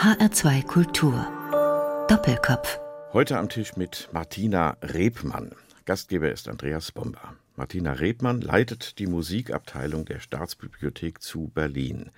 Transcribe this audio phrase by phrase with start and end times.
[0.00, 1.26] HR2 Kultur.
[2.08, 2.80] Doppelkopf.
[3.12, 5.50] Heute am Tisch mit Martina Rebmann.
[5.84, 7.34] Gastgeber ist Andreas Bomber.
[7.54, 12.12] Martina Rebmann leitet die Musikabteilung der Staatsbibliothek zu Berlin.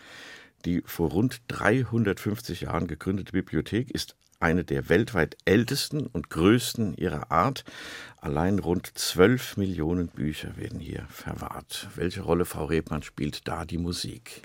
[0.65, 7.33] Die vor rund 350 Jahren gegründete Bibliothek ist eine der weltweit ältesten und größten ihrer
[7.33, 7.65] Art.
[8.21, 11.89] Allein rund 12 Millionen Bücher werden hier verwahrt.
[11.97, 14.43] Welche Rolle, Frau Rebmann, spielt da die Musik?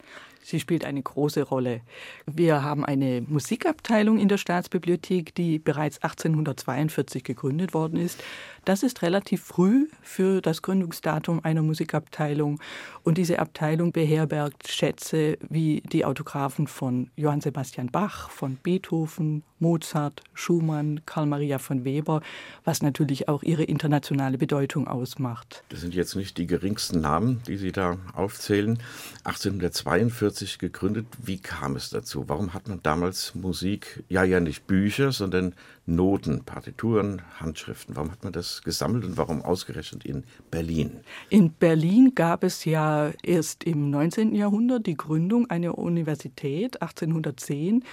[0.48, 1.82] Sie spielt eine große Rolle.
[2.26, 8.24] Wir haben eine Musikabteilung in der Staatsbibliothek, die bereits 1842 gegründet worden ist.
[8.64, 12.62] Das ist relativ früh für das Gründungsdatum einer Musikabteilung.
[13.04, 20.24] Und diese Abteilung beherbergt Schätze wie die Autographen von Johann Sebastian Bach, von Beethoven, Mozart,
[20.34, 22.22] Schumann, Karl Maria von Weber,
[22.64, 25.64] was natürlich auch ihre internationale Bedeutung ausmacht.
[25.70, 28.80] Das sind jetzt nicht die geringsten Namen, die Sie da aufzählen.
[29.24, 31.08] 1842 gegründet.
[31.24, 32.26] Wie kam es dazu?
[32.28, 35.54] Warum hat man damals Musik, ja, ja nicht Bücher, sondern
[35.86, 37.96] Noten, Partituren, Handschriften?
[37.96, 41.00] Warum hat man das gesammelt und warum ausgerechnet in Berlin?
[41.30, 44.36] In Berlin gab es ja erst im 19.
[44.36, 47.84] Jahrhundert die Gründung einer Universität 1810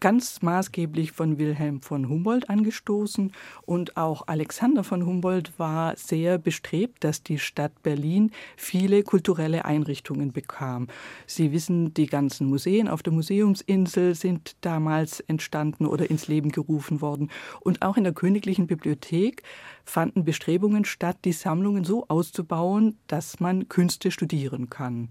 [0.00, 3.32] ganz maßgeblich von Wilhelm von Humboldt angestoßen
[3.64, 10.32] und auch Alexander von Humboldt war sehr bestrebt, dass die Stadt Berlin viele kulturelle Einrichtungen
[10.32, 10.88] bekam.
[11.26, 17.00] Sie wissen, die ganzen Museen auf der Museumsinsel sind damals entstanden oder ins Leben gerufen
[17.00, 19.42] worden und auch in der Königlichen Bibliothek
[19.84, 25.08] fanden Bestrebungen statt, die Sammlungen so auszubauen, dass man Künste studieren kann.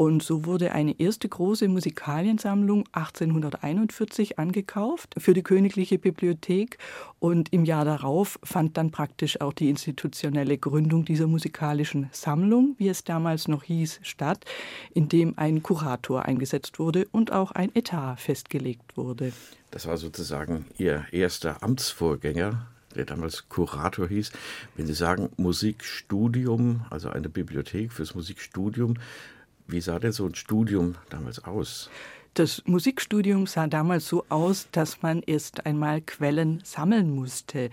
[0.00, 6.78] Und so wurde eine erste große Musikaliensammlung 1841 angekauft für die Königliche Bibliothek.
[7.18, 12.88] Und im Jahr darauf fand dann praktisch auch die institutionelle Gründung dieser musikalischen Sammlung, wie
[12.88, 14.46] es damals noch hieß, statt,
[14.94, 19.34] indem ein Kurator eingesetzt wurde und auch ein Etat festgelegt wurde.
[19.70, 24.32] Das war sozusagen Ihr erster Amtsvorgänger der damals Kurator hieß.
[24.76, 28.96] Wenn Sie sagen Musikstudium, also eine Bibliothek fürs Musikstudium,
[29.72, 31.90] wie sah denn so ein Studium damals aus?
[32.34, 37.70] Das Musikstudium sah damals so aus, dass man erst einmal Quellen sammeln musste.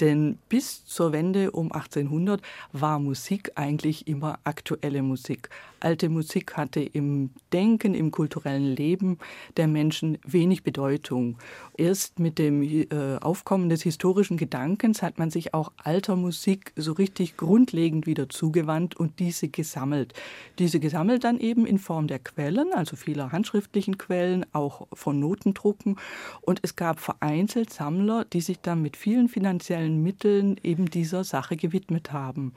[0.00, 2.40] Denn bis zur Wende um 1800
[2.72, 5.50] war Musik eigentlich immer aktuelle Musik.
[5.80, 9.18] Alte Musik hatte im Denken, im kulturellen Leben
[9.56, 11.38] der Menschen wenig Bedeutung.
[11.76, 12.86] Erst mit dem äh,
[13.20, 18.96] Aufkommen des historischen Gedankens hat man sich auch alter Musik so richtig grundlegend wieder zugewandt
[18.96, 20.14] und diese gesammelt.
[20.58, 25.96] Diese gesammelt dann eben in Form der Quellen, also vieler handschriftlichen Quellen, auch von Notendrucken.
[26.40, 31.56] Und es gab vereinzelt Sammler, die sich dann mit vielen finanziellen Mitteln eben dieser Sache
[31.56, 32.52] gewidmet haben.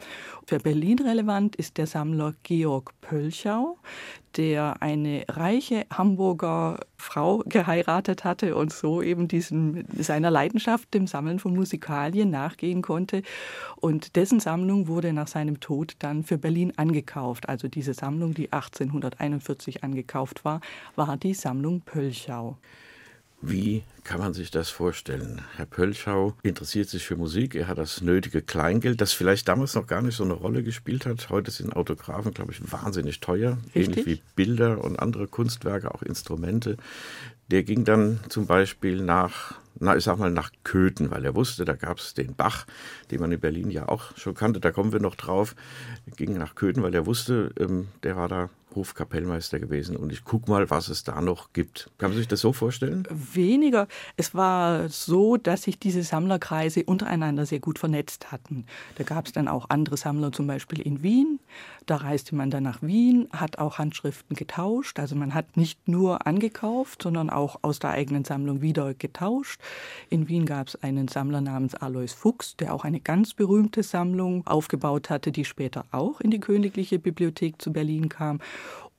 [0.48, 3.78] Für Berlin relevant ist der Sammler Georg Pölchau,
[4.38, 11.38] der eine reiche Hamburger Frau geheiratet hatte und so eben diesen, seiner Leidenschaft, dem Sammeln
[11.38, 13.22] von Musikalien, nachgehen konnte.
[13.76, 17.50] Und dessen Sammlung wurde nach seinem Tod dann für Berlin angekauft.
[17.50, 20.62] Also diese Sammlung, die 1841 angekauft war,
[20.96, 22.56] war die Sammlung Pölchau.
[23.42, 25.42] Wie kann man sich das vorstellen?
[25.56, 29.88] Herr Pölschau interessiert sich für Musik, er hat das nötige Kleingeld, das vielleicht damals noch
[29.88, 31.30] gar nicht so eine Rolle gespielt hat.
[31.30, 33.98] Heute sind Autographen, glaube ich, wahnsinnig teuer, Richtig?
[33.98, 36.78] ähnlich wie Bilder und andere Kunstwerke, auch Instrumente.
[37.50, 41.66] Der ging dann zum Beispiel nach na, ich sag mal nach Köthen, weil er wusste,
[41.66, 42.68] da gab es den Bach,
[43.10, 45.56] den man in Berlin ja auch schon kannte, da kommen wir noch drauf.
[46.06, 50.24] Er ging nach Köthen, weil er wusste, ähm, der war da Hofkapellmeister gewesen und ich
[50.24, 51.90] gucke mal, was es da noch gibt.
[51.98, 53.08] Kann man sich das so vorstellen?
[53.10, 53.88] Weniger.
[54.18, 58.66] Es war so, dass sich diese Sammlerkreise untereinander sehr gut vernetzt hatten.
[58.96, 61.40] Da gab es dann auch andere Sammler, zum Beispiel in Wien.
[61.86, 65.00] Da reiste man dann nach Wien, hat auch Handschriften getauscht.
[65.00, 69.60] Also man hat nicht nur angekauft, sondern auch aus der eigenen Sammlung wieder getauscht.
[70.10, 74.46] In Wien gab es einen Sammler namens Alois Fuchs, der auch eine ganz berühmte Sammlung
[74.46, 78.40] aufgebaut hatte, die später auch in die Königliche Bibliothek zu Berlin kam.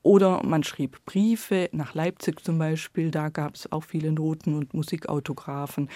[0.03, 4.75] Oder man schrieb Briefe nach Leipzig zum Beispiel, da gab es auch viele Noten und
[4.75, 5.89] Musikautographen.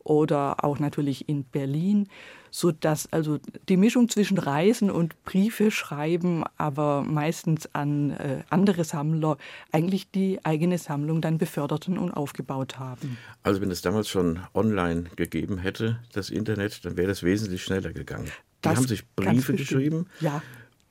[0.00, 2.08] Oder auch natürlich in Berlin,
[2.50, 3.38] sodass also
[3.70, 9.38] die Mischung zwischen Reisen und Briefe schreiben, aber meistens an äh, andere Sammler,
[9.72, 13.16] eigentlich die eigene Sammlung dann beförderten und aufgebaut haben.
[13.42, 17.94] Also wenn es damals schon online gegeben hätte, das Internet, dann wäre das wesentlich schneller
[17.94, 18.26] gegangen.
[18.26, 20.06] Die das haben sich Briefe geschrieben.
[20.20, 20.42] Ja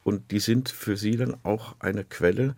[0.04, 2.56] Und die sind für Sie dann auch eine Quelle,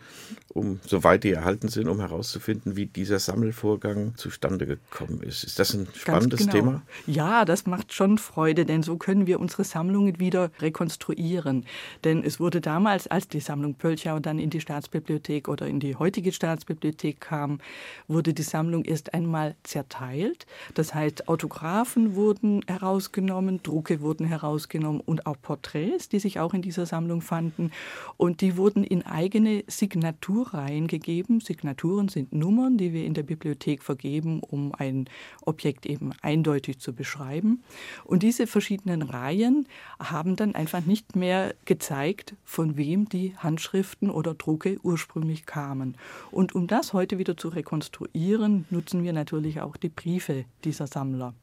[0.49, 5.43] um, soweit die erhalten sind, um herauszufinden, wie dieser Sammelvorgang zustande gekommen ist.
[5.43, 6.51] Ist das ein spannendes genau.
[6.51, 6.81] Thema?
[7.05, 11.65] Ja, das macht schon Freude, denn so können wir unsere Sammlungen wieder rekonstruieren.
[12.03, 15.95] Denn es wurde damals, als die Sammlung Pölchau dann in die Staatsbibliothek oder in die
[15.95, 17.59] heutige Staatsbibliothek kam,
[18.07, 20.47] wurde die Sammlung erst einmal zerteilt.
[20.73, 26.63] Das heißt, Autographen wurden herausgenommen, Drucke wurden herausgenommen und auch Porträts, die sich auch in
[26.63, 27.71] dieser Sammlung fanden fanden.
[28.15, 31.41] Und die wurden in eigene Signaturreihen gegeben.
[31.41, 35.09] Signaturen sind Nummern, die wir in der Bibliothek vergeben, um ein
[35.41, 37.61] Objekt eben eindeutig zu beschreiben.
[38.05, 39.67] Und diese verschiedenen Reihen
[39.99, 45.97] haben dann einfach nicht mehr gezeigt, von wem die Handschriften oder Drucke ursprünglich kamen.
[46.31, 51.33] Und um das heute wieder zu rekonstruieren, nutzen wir natürlich auch die Briefe dieser Sammler.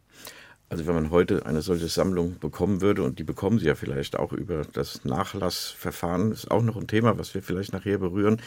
[0.72, 4.18] Also wenn man heute eine solche Sammlung bekommen würde, und die bekommen Sie ja vielleicht
[4.18, 8.40] auch über das Nachlassverfahren, ist auch noch ein Thema, was wir vielleicht nachher berühren,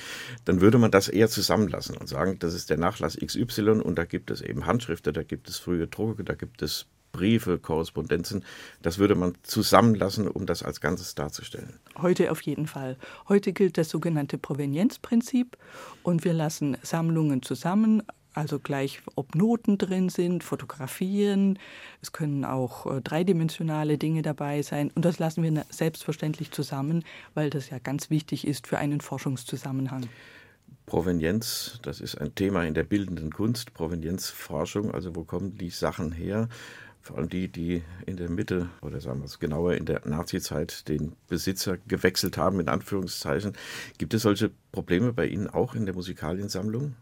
[0.43, 4.05] dann würde man das eher zusammenlassen und sagen, das ist der Nachlass XY und da
[4.05, 8.43] gibt es eben Handschriften, da gibt es frühe Drucke, da gibt es Briefe, Korrespondenzen.
[8.81, 11.79] Das würde man zusammenlassen, um das als Ganzes darzustellen.
[12.01, 12.97] Heute auf jeden Fall.
[13.29, 15.57] Heute gilt das sogenannte Provenienzprinzip
[16.01, 18.01] und wir lassen Sammlungen zusammen
[18.35, 21.57] also gleich, ob Noten drin sind, Fotografien,
[22.01, 24.91] es können auch äh, dreidimensionale Dinge dabei sein.
[24.93, 27.03] Und das lassen wir selbstverständlich zusammen,
[27.33, 30.07] weil das ja ganz wichtig ist für einen Forschungszusammenhang.
[30.85, 36.11] Provenienz, das ist ein Thema in der bildenden Kunst, Provenienzforschung, also wo kommen die Sachen
[36.11, 36.47] her?
[37.01, 40.87] Vor allem die, die in der Mitte oder sagen wir es genauer in der Nazizeit
[40.89, 43.53] den Besitzer gewechselt haben, in Anführungszeichen.
[43.97, 46.95] Gibt es solche Probleme bei Ihnen auch in der Musikaliensammlung?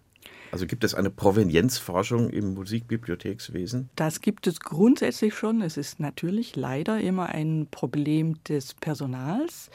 [0.54, 3.90] Also gibt es eine Provenienzforschung im Musikbibliothekswesen?
[3.96, 5.64] Das gibt es grundsätzlich schon.
[5.64, 9.72] Es ist natürlich leider immer ein Problem des Personals.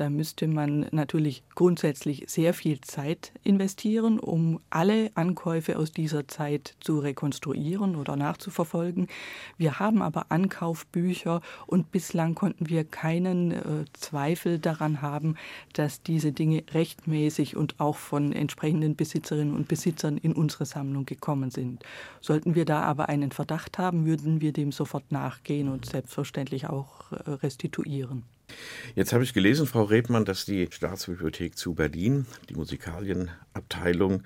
[0.00, 6.74] Da müsste man natürlich grundsätzlich sehr viel Zeit investieren, um alle Ankäufe aus dieser Zeit
[6.80, 9.08] zu rekonstruieren oder nachzuverfolgen.
[9.58, 15.34] Wir haben aber Ankaufbücher und bislang konnten wir keinen äh, Zweifel daran haben,
[15.74, 21.50] dass diese Dinge rechtmäßig und auch von entsprechenden Besitzerinnen und Besitzern in unsere Sammlung gekommen
[21.50, 21.84] sind.
[22.22, 27.12] Sollten wir da aber einen Verdacht haben, würden wir dem sofort nachgehen und selbstverständlich auch
[27.12, 28.24] äh, restituieren.
[28.94, 34.22] Jetzt habe ich gelesen, Frau Rebmann, dass die Staatsbibliothek zu Berlin, die Musikalienabteilung,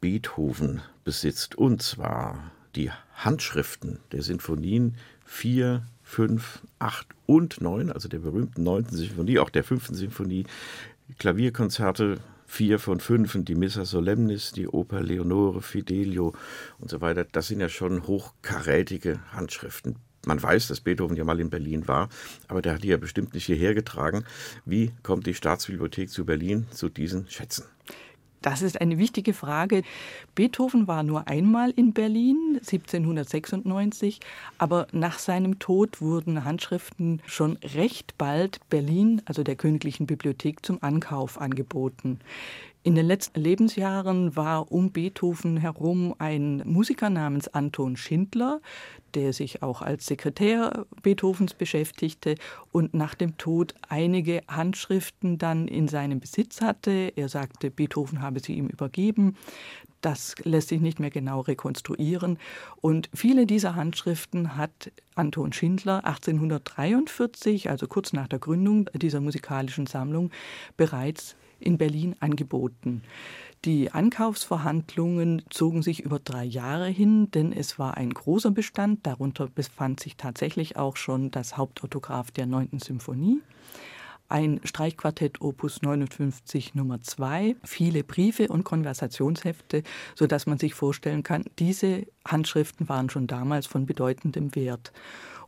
[0.00, 1.56] Beethoven besitzt.
[1.56, 8.86] Und zwar die Handschriften der Sinfonien 4, 5, 8 und 9, also der berühmten 9.
[8.90, 9.88] Sinfonie, auch der 5.
[9.88, 10.44] Sinfonie,
[11.18, 16.34] Klavierkonzerte 4 von 5, die Missa Solemnis, die Oper Leonore, Fidelio
[16.78, 17.24] und so weiter.
[17.24, 19.96] Das sind ja schon hochkarätige Handschriften.
[20.28, 22.10] Man weiß, dass Beethoven ja mal in Berlin war,
[22.48, 24.24] aber der hat die ja bestimmt nicht hierher getragen.
[24.66, 27.64] Wie kommt die Staatsbibliothek zu Berlin zu diesen Schätzen?
[28.42, 29.82] Das ist eine wichtige Frage.
[30.34, 34.20] Beethoven war nur einmal in Berlin, 1796,
[34.58, 40.82] aber nach seinem Tod wurden Handschriften schon recht bald Berlin, also der Königlichen Bibliothek, zum
[40.82, 42.20] Ankauf angeboten.
[42.84, 48.60] In den letzten Lebensjahren war um Beethoven herum ein Musiker namens Anton Schindler,
[49.14, 52.36] der sich auch als Sekretär Beethovens beschäftigte
[52.72, 57.12] und nach dem Tod einige Handschriften dann in seinem Besitz hatte.
[57.16, 59.36] Er sagte, Beethoven habe sie ihm übergeben.
[60.00, 62.38] Das lässt sich nicht mehr genau rekonstruieren.
[62.80, 69.86] Und viele dieser Handschriften hat Anton Schindler 1843, also kurz nach der Gründung dieser musikalischen
[69.86, 70.30] Sammlung,
[70.76, 73.02] bereits in Berlin angeboten.
[73.64, 79.04] Die Ankaufsverhandlungen zogen sich über drei Jahre hin, denn es war ein großer Bestand.
[79.06, 82.78] Darunter befand sich tatsächlich auch schon das Hauptautograph der 9.
[82.78, 83.42] Symphonie
[84.28, 89.82] ein Streichquartett Opus 59 Nummer 2, viele Briefe und Konversationshefte,
[90.14, 94.92] sodass man sich vorstellen kann, diese Handschriften waren schon damals von bedeutendem Wert.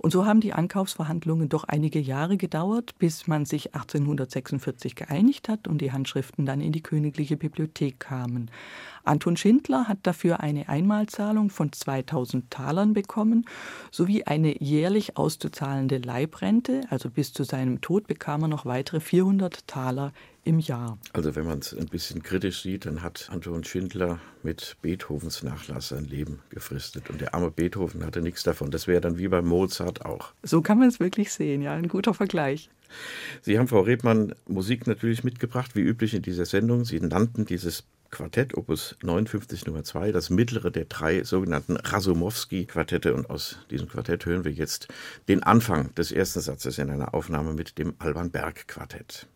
[0.01, 5.69] Und so haben die Ankaufsverhandlungen doch einige Jahre gedauert, bis man sich 1846 geeinigt hat
[5.69, 8.51] und die Handschriften dann in die Königliche Bibliothek kamen.
[9.05, 13.47] Anton Schindler hat dafür eine Einmalzahlung von 2000 Talern bekommen,
[13.91, 19.67] sowie eine jährlich auszuzahlende Leibrente, also bis zu seinem Tod bekam er noch weitere 400
[19.67, 20.13] Taler
[20.45, 20.99] im Jahr.
[21.13, 25.89] Also wenn man es ein bisschen kritisch sieht, dann hat Anton Schindler mit Beethovens Nachlass
[25.89, 27.11] sein Leben gefristet.
[27.11, 28.71] Und der arme Beethoven hatte nichts davon.
[28.71, 30.33] Das wäre dann wie bei Mozart auch.
[30.43, 32.71] So kann man es wirklich sehen, ja, ein guter Vergleich.
[33.43, 36.85] Sie haben, Frau Rebmann, Musik natürlich mitgebracht, wie üblich in dieser Sendung.
[36.85, 43.15] Sie nannten dieses Quartett Opus 59 Nummer 2, das mittlere der drei sogenannten Rasumowski-Quartette.
[43.15, 44.89] Und aus diesem Quartett hören wir jetzt
[45.29, 49.27] den Anfang des ersten Satzes in einer Aufnahme mit dem Alban Berg Quartett.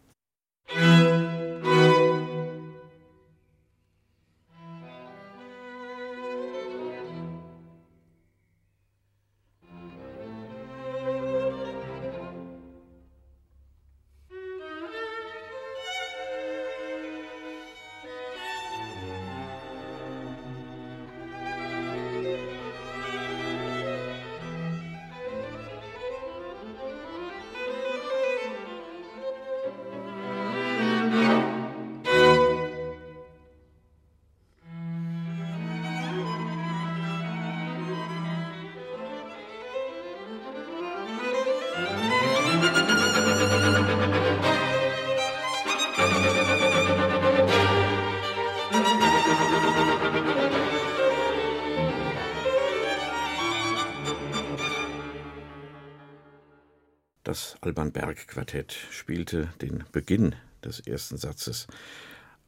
[58.54, 61.66] Berg Quartett spielte den Beginn des ersten Satzes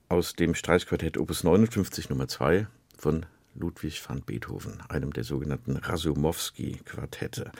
[0.09, 7.51] aus dem Streichquartett Opus 59 Nummer 2 von Ludwig van Beethoven, einem der sogenannten Rasumowski-Quartette.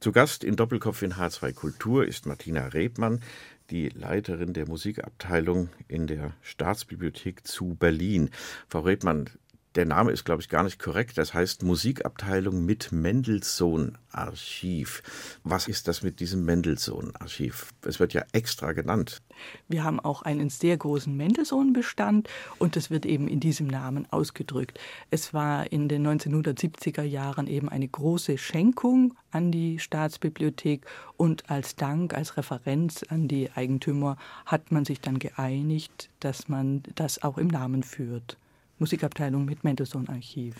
[0.00, 3.20] Zu Gast in Doppelkopf in H2 Kultur ist Martina Rebmann,
[3.68, 8.30] die Leiterin der Musikabteilung in der Staatsbibliothek zu Berlin.
[8.66, 9.28] Frau Rebmann,
[9.74, 11.18] der Name ist, glaube ich, gar nicht korrekt.
[11.18, 15.02] Das heißt Musikabteilung mit Mendelssohn-Archiv.
[15.42, 17.72] Was ist das mit diesem Mendelssohn-Archiv?
[17.84, 19.20] Es wird ja extra genannt.
[19.68, 22.28] Wir haben auch einen sehr großen Mendelssohn-Bestand
[22.58, 24.78] und das wird eben in diesem Namen ausgedrückt.
[25.10, 31.74] Es war in den 1970er Jahren eben eine große Schenkung an die Staatsbibliothek und als
[31.74, 37.38] Dank, als Referenz an die Eigentümer hat man sich dann geeinigt, dass man das auch
[37.38, 38.38] im Namen führt.
[38.78, 40.54] Musikabteilung mit Mendelssohn-Archiv.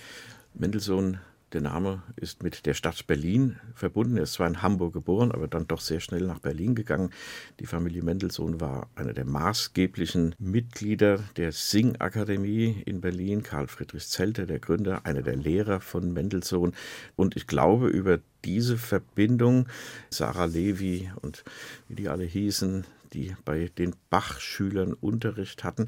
[0.54, 1.18] Mendelssohn,
[1.52, 4.16] der Name ist mit der Stadt Berlin verbunden.
[4.16, 7.10] Er ist zwar in Hamburg geboren, aber dann doch sehr schnell nach Berlin gegangen.
[7.60, 13.42] Die Familie Mendelssohn war einer der maßgeblichen Mitglieder der Singakademie in Berlin.
[13.42, 16.72] Karl Friedrich Zelter, der Gründer, einer der Lehrer von Mendelssohn.
[17.14, 19.68] Und ich glaube, über diese Verbindung,
[20.10, 21.44] Sarah Levi und
[21.88, 25.86] wie die alle hießen, die bei den Bach-Schülern Unterricht hatten,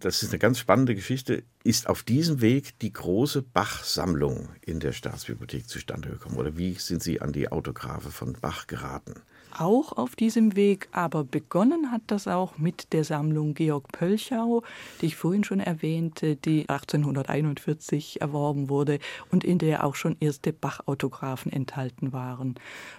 [0.00, 4.92] das ist eine ganz spannende Geschichte, ist auf diesem Weg die große Bach-Sammlung in der
[4.92, 6.36] Staatsbibliothek zustande gekommen?
[6.36, 9.14] Oder wie sind Sie an die Autographe von Bach geraten?
[9.58, 14.62] Auch auf diesem Weg, aber begonnen hat das auch mit der Sammlung Georg Pölchau,
[15.00, 18.98] die ich vorhin schon erwähnte, die 1841 erworben wurde
[19.30, 22.56] und in der auch schon erste Bach-Autographen enthalten waren.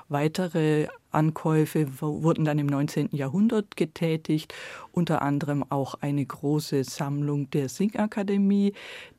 [0.09, 3.09] Weitere Ankäufe wurden dann im 19.
[3.11, 4.53] Jahrhundert getätigt,
[4.91, 8.73] unter anderem auch eine große Sammlung der Singakademie,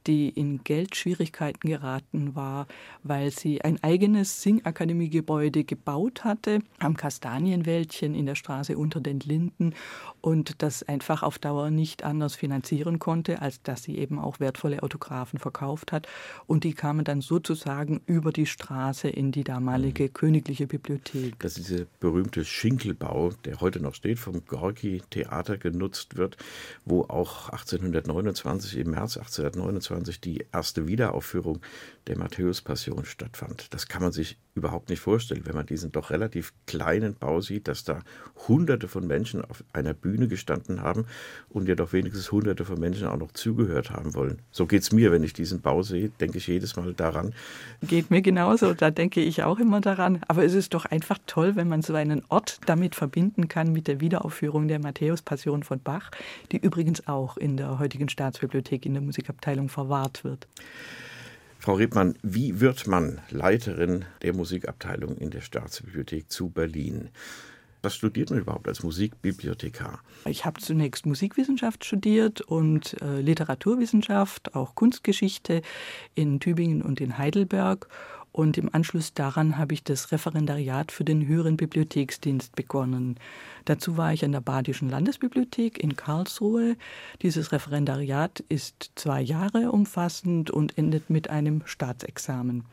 [0.06, 2.66] die in Geldschwierigkeiten geraten war,
[3.02, 9.74] weil sie ein eigenes Singakademiegebäude gebaut hatte am Kastanienwäldchen in der Straße unter den Linden
[10.20, 14.82] und das einfach auf Dauer nicht anders finanzieren konnte, als dass sie eben auch wertvolle
[14.82, 16.08] Autographen verkauft hat
[16.46, 21.38] und die kamen dann sozusagen über die Straße in die damalige königliche Bibliothek.
[21.38, 26.36] Das ist dieser berühmte Schinkelbau, der heute noch steht, vom Gorki Theater genutzt wird,
[26.84, 31.60] wo auch 1829 im März 1829 1923 die erste Wiederaufführung
[32.08, 33.72] der Matthäus-Passion stattfand.
[33.74, 37.68] Das kann man sich überhaupt nicht vorstellen, wenn man diesen doch relativ kleinen Bau sieht,
[37.68, 38.00] dass da
[38.48, 41.06] Hunderte von Menschen auf einer Bühne gestanden haben
[41.48, 44.40] und ja doch wenigstens Hunderte von Menschen auch noch zugehört haben wollen.
[44.50, 47.34] So geht es mir, wenn ich diesen Bau sehe, denke ich jedes Mal daran.
[47.82, 50.20] Geht mir genauso, da denke ich auch immer daran.
[50.28, 53.86] Aber es ist doch einfach toll, wenn man so einen Ort damit verbinden kann mit
[53.86, 56.10] der Wiederaufführung der Matthäus-Passion von Bach,
[56.52, 60.48] die übrigens auch in der heutigen Staatsbibliothek in der Musikabteilung verwahrt wird.
[61.68, 67.10] Frau Rebmann, wie wird man Leiterin der Musikabteilung in der Staatsbibliothek zu Berlin?
[67.82, 70.00] Was studiert man überhaupt als Musikbibliothekar?
[70.24, 75.60] Ich habe zunächst Musikwissenschaft studiert und äh, Literaturwissenschaft, auch Kunstgeschichte
[76.14, 77.86] in Tübingen und in Heidelberg
[78.32, 83.16] und im Anschluss daran habe ich das Referendariat für den höheren Bibliotheksdienst begonnen.
[83.64, 86.76] Dazu war ich an der Badischen Landesbibliothek in Karlsruhe.
[87.22, 92.64] Dieses Referendariat ist zwei Jahre umfassend und endet mit einem Staatsexamen.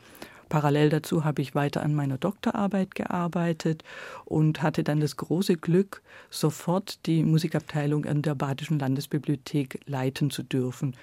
[0.48, 3.82] Parallel dazu habe ich weiter an meiner Doktorarbeit gearbeitet
[4.24, 10.44] und hatte dann das große Glück, sofort die Musikabteilung an der Badischen Landesbibliothek leiten zu
[10.44, 10.94] dürfen.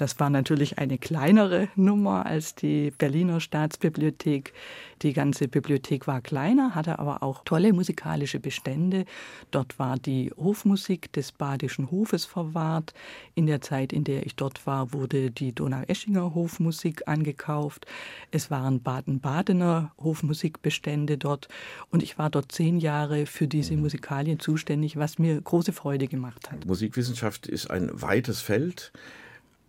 [0.00, 4.54] Das war natürlich eine kleinere Nummer als die Berliner Staatsbibliothek.
[5.02, 9.04] Die ganze Bibliothek war kleiner, hatte aber auch tolle musikalische Bestände.
[9.50, 12.94] Dort war die Hofmusik des Badischen Hofes verwahrt.
[13.34, 17.84] In der Zeit, in der ich dort war, wurde die Donaueschinger Hofmusik angekauft.
[18.30, 21.48] Es waren Baden-Badener Hofmusikbestände dort.
[21.90, 26.50] Und ich war dort zehn Jahre für diese Musikalien zuständig, was mir große Freude gemacht
[26.50, 26.64] hat.
[26.64, 28.92] Musikwissenschaft ist ein weites Feld.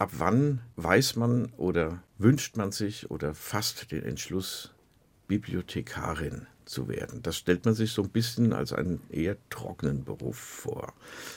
[0.02, 4.74] Ab wann weiß man oder wünscht man sich oder fasst den Entschluss,
[5.28, 7.22] Bibliothekarin zu werden.
[7.22, 10.94] Das stellt man sich so ein bisschen als einen eher trockenen Beruf vor.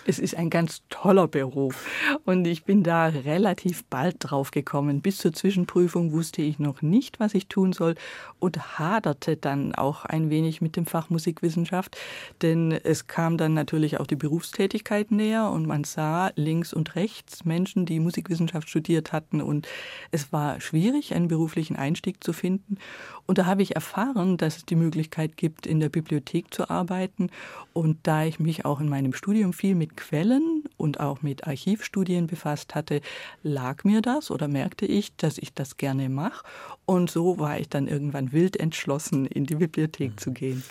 [0.07, 1.87] Es ist ein ganz toller Beruf
[2.25, 5.01] und ich bin da relativ bald drauf gekommen.
[5.01, 7.95] Bis zur Zwischenprüfung wusste ich noch nicht, was ich tun soll
[8.39, 11.97] und haderte dann auch ein wenig mit dem Fach Musikwissenschaft,
[12.43, 17.45] denn es kam dann natürlich auch die Berufstätigkeit näher und man sah links und rechts
[17.45, 19.69] Menschen, die Musikwissenschaft studiert hatten und
[20.11, 22.79] es war schwierig, einen beruflichen Einstieg zu finden
[23.27, 27.31] und da habe ich erfahren, dass es die Möglichkeit gibt, in der Bibliothek zu arbeiten.
[27.73, 32.27] Und da ich mich auch in meinem Studium viel mit Quellen und auch mit Archivstudien
[32.27, 33.01] befasst hatte,
[33.43, 36.45] lag mir das oder merkte ich, dass ich das gerne mache.
[36.85, 40.19] Und so war ich dann irgendwann wild entschlossen, in die Bibliothek mhm.
[40.19, 40.63] zu gehen.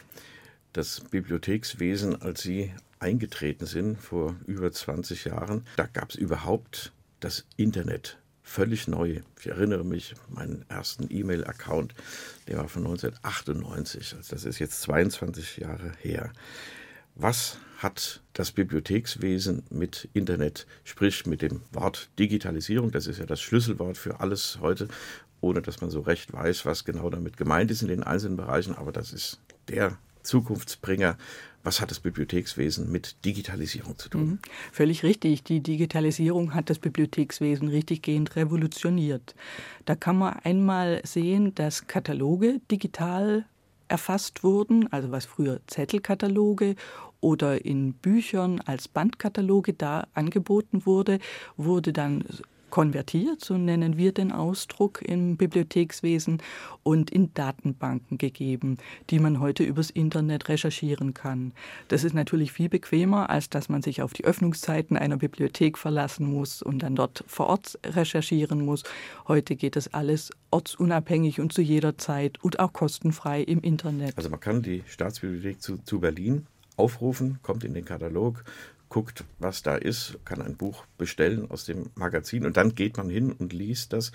[0.73, 7.45] Das Bibliothekswesen, als Sie eingetreten sind vor über 20 Jahren, da gab es überhaupt das
[7.57, 9.21] Internet völlig neu.
[9.39, 11.95] Ich erinnere mich, meinen ersten E-Mail-Account,
[12.47, 16.31] der war von 1998, also das ist jetzt 22 Jahre her.
[17.15, 23.41] Was hat das Bibliothekswesen mit Internet, sprich mit dem Wort Digitalisierung, das ist ja das
[23.41, 24.87] Schlüsselwort für alles heute,
[25.41, 28.75] ohne dass man so recht weiß, was genau damit gemeint ist in den einzelnen Bereichen,
[28.75, 31.17] aber das ist der Zukunftsbringer
[31.63, 34.21] was hat das Bibliothekswesen mit Digitalisierung zu tun?
[34.21, 34.39] Mhm.
[34.71, 35.43] Völlig richtig.
[35.43, 39.33] Die Digitalisierung hat das Bibliothekswesen richtiggehend revolutioniert.
[39.85, 43.45] Da kann man einmal sehen, dass Kataloge digital
[43.87, 46.75] erfasst wurden, also was früher Zettelkataloge
[47.21, 51.19] oder in Büchern als Bandkataloge da angeboten wurde,
[51.55, 52.25] wurde dann
[52.73, 56.41] konvertiert, so nennen wir den Ausdruck im Bibliothekswesen,
[56.81, 58.79] und in Datenbanken gegeben,
[59.11, 61.53] die man heute übers Internet recherchieren kann.
[61.87, 66.25] Das ist natürlich viel bequemer, als dass man sich auf die Öffnungszeiten einer Bibliothek verlassen
[66.25, 68.83] muss und dann dort vor Ort recherchieren muss.
[69.27, 74.17] Heute geht das alles ortsunabhängig und zu jeder Zeit und auch kostenfrei im Internet.
[74.17, 78.43] Also man kann die Staatsbibliothek zu, zu Berlin aufrufen, kommt in den Katalog,
[78.93, 83.09] guckt, was da ist, kann ein Buch bestellen aus dem Magazin und dann geht man
[83.09, 84.11] hin und liest das.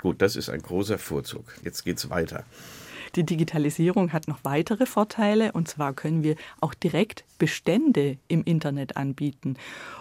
[0.00, 1.44] Gut, das ist ein großer Vorzug.
[1.62, 2.44] Jetzt geht es weiter.
[3.14, 8.96] Die Digitalisierung hat noch weitere Vorteile und zwar können wir auch direkt Bestände im Internet
[8.96, 9.56] anbieten.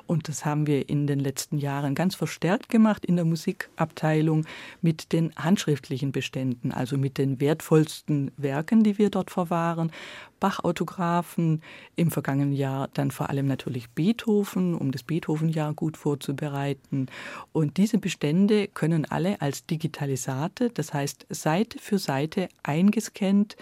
[0.08, 4.46] Und das haben wir in den letzten Jahren ganz verstärkt gemacht in der Musikabteilung
[4.82, 9.91] mit den handschriftlichen Beständen, also mit den wertvollsten Werken, die wir dort verwahren.
[10.39, 11.62] Bach-Autographen,
[11.95, 17.08] im vergangenen Jahr dann vor allem natürlich Beethoven, um das Beethoven-Jahr gut vorzubereiten.
[17.54, 23.58] Und diese Bestände können alle als Digitalisate, das heißt Seite für Seite eingescannt,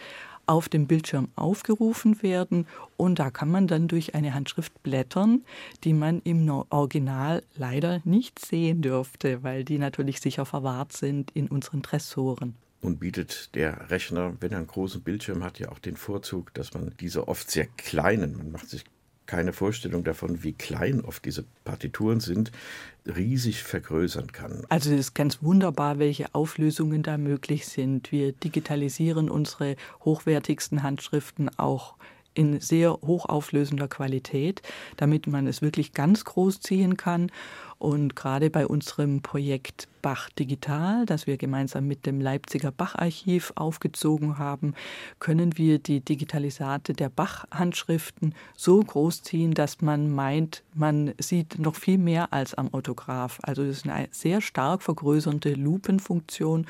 [0.47, 5.43] auf dem Bildschirm aufgerufen werden und da kann man dann durch eine Handschrift blättern,
[5.83, 11.47] die man im Original leider nicht sehen dürfte, weil die natürlich sicher verwahrt sind in
[11.47, 12.55] unseren Tressoren.
[12.85, 16.73] Und bietet der Rechner, wenn er einen großen Bildschirm hat, ja auch den Vorzug, dass
[16.75, 18.83] man diese oft sehr kleinen, man macht sich
[19.25, 22.51] keine Vorstellung davon, wie klein oft diese Partituren sind,
[23.07, 24.65] riesig vergrößern kann.
[24.69, 28.11] Also es ist ganz wunderbar, welche Auflösungen da möglich sind.
[28.11, 31.95] Wir digitalisieren unsere hochwertigsten Handschriften auch
[32.35, 34.61] in sehr hochauflösender Qualität,
[34.97, 37.31] damit man es wirklich ganz groß ziehen kann.
[37.77, 44.37] Und gerade bei unserem Projekt Bach Digital, das wir gemeinsam mit dem Leipziger Bach-Archiv aufgezogen
[44.37, 44.75] haben,
[45.19, 51.97] können wir die Digitalisate der Bach-Handschriften so großziehen, dass man meint, man sieht noch viel
[51.97, 53.39] mehr als am Autograph.
[53.41, 56.67] Also es ist eine sehr stark vergrößernde Lupenfunktion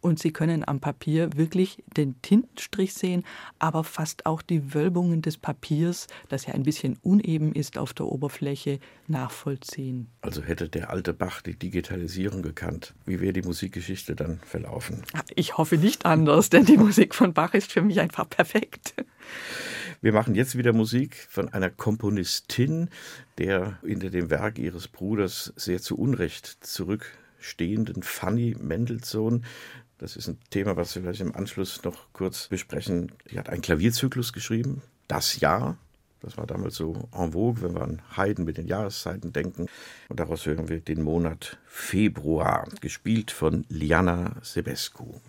[0.00, 3.24] und Sie können am Papier wirklich den Tintenstrich sehen,
[3.58, 8.06] aber fast auch die Wölbungen des Papiers, das ja ein bisschen uneben ist auf der
[8.06, 10.08] Oberfläche, nachvollziehen.
[10.22, 15.02] Also hätte der alte Bach die Digitalisierung gekannt, wie wäre die Musikgeschichte dann verlaufen.
[15.36, 18.94] Ich hoffe nicht anders, denn die Musik von Bach ist für mich einfach perfekt.
[20.00, 22.88] Wir machen jetzt wieder Musik von einer Komponistin,
[23.38, 29.44] der hinter dem Werk ihres Bruders sehr zu Unrecht zurückstehenden Fanny Mendelssohn.
[29.98, 33.12] Das ist ein Thema, was wir vielleicht im Anschluss noch kurz besprechen.
[33.28, 35.76] Sie hat einen Klavierzyklus geschrieben, Das Jahr,
[36.20, 39.66] Das war damals so en vogue, wenn wir an Haydn mit den Jahreszeiten denken.
[40.08, 45.20] Und daraus hören wir den Monat Februar, gespielt von Liana Sebescu.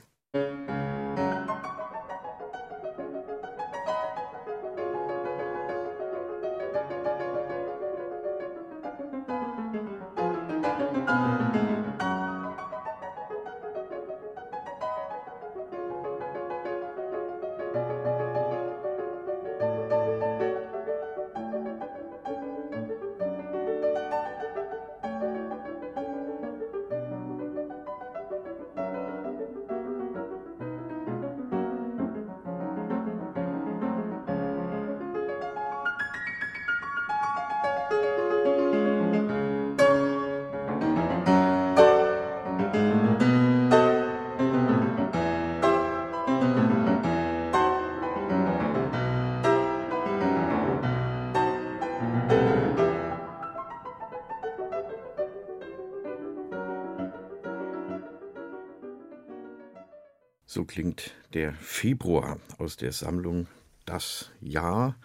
[60.51, 63.45] So klingt der Februar aus der Sammlung
[63.85, 64.95] Das Jahr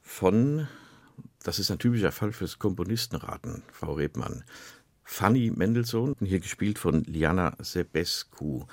[0.00, 0.68] von,
[1.42, 4.44] das ist ein typischer Fall fürs Komponistenraten, Frau Rebmann,
[5.02, 8.66] Fanny Mendelssohn, hier gespielt von Liana Sebescu.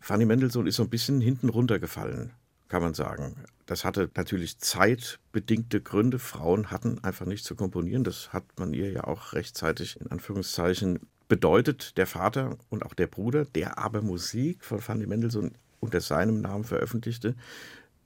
[0.00, 2.32] Fanny Mendelssohn ist so ein bisschen hinten runtergefallen,
[2.66, 3.36] kann man sagen.
[3.66, 6.18] Das hatte natürlich zeitbedingte Gründe.
[6.18, 8.02] Frauen hatten einfach nicht zu komponieren.
[8.02, 13.06] Das hat man ihr ja auch rechtzeitig in Anführungszeichen bedeutet der Vater und auch der
[13.06, 17.34] Bruder, der aber Musik von Fanny Mendelssohn unter seinem Namen veröffentlichte.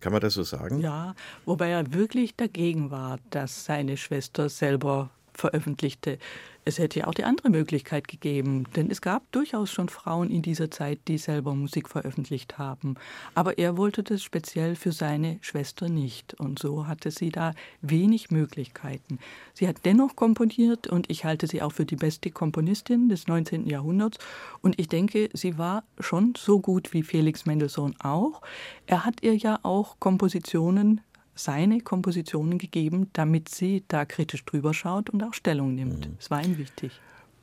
[0.00, 0.80] Kann man das so sagen?
[0.80, 6.18] Ja, wobei er wirklich dagegen war, dass seine Schwester selber veröffentlichte.
[6.64, 10.42] Es hätte ja auch die andere Möglichkeit gegeben, denn es gab durchaus schon Frauen in
[10.42, 12.96] dieser Zeit, die selber Musik veröffentlicht haben.
[13.34, 16.34] Aber er wollte das speziell für seine Schwester nicht.
[16.34, 19.18] Und so hatte sie da wenig Möglichkeiten.
[19.54, 23.66] Sie hat dennoch komponiert und ich halte sie auch für die beste Komponistin des 19.
[23.66, 24.18] Jahrhunderts.
[24.60, 28.42] Und ich denke, sie war schon so gut wie Felix Mendelssohn auch.
[28.86, 31.00] Er hat ihr ja auch Kompositionen
[31.38, 36.08] seine Kompositionen gegeben, damit sie da kritisch drüber schaut und auch Stellung nimmt.
[36.08, 36.16] Mhm.
[36.18, 37.00] Es war ihm wichtig.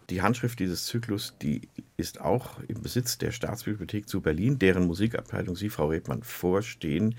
[0.09, 1.61] Die Handschrift dieses Zyklus, die
[1.97, 7.15] ist auch im Besitz der Staatsbibliothek zu Berlin, deren Musikabteilung Sie, Frau Rebmann, vorstehen.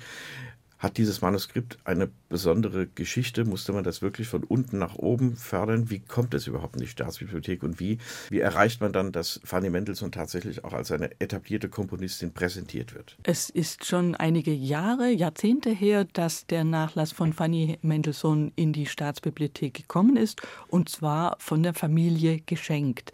[0.79, 3.45] Hat dieses Manuskript eine besondere Geschichte?
[3.45, 5.89] Musste man das wirklich von unten nach oben fördern?
[5.91, 9.71] Wie kommt es überhaupt in die Staatsbibliothek und wie, wie erreicht man dann, dass Fanny
[9.71, 13.17] Mendelssohn tatsächlich auch als eine etablierte Komponistin präsentiert wird?
[13.23, 18.87] Es ist schon einige Jahre, Jahrzehnte her, dass der Nachlass von Fanny Mendelssohn in die
[18.87, 23.13] Staatsbibliothek gekommen ist und zwar von der Familie geschenkt.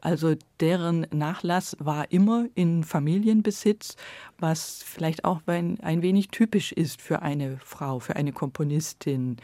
[0.00, 3.96] Also deren Nachlass war immer in Familienbesitz,
[4.38, 9.36] was vielleicht auch ein, wenig typisch ist für eine Frau, für eine Komponistin.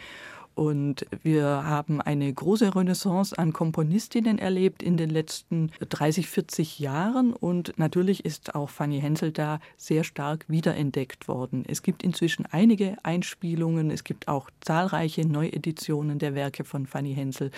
[0.56, 7.34] Und wir haben eine große Renaissance an Komponistinnen erlebt in den letzten 30, 40 Jahren.
[7.34, 11.64] Und natürlich ist auch Fanny Hensel da sehr stark wiederentdeckt worden.
[11.68, 13.90] Es gibt inzwischen einige Einspielungen.
[13.90, 17.50] Es gibt auch zahlreiche Neueditionen der Werke von Fanny Hensel.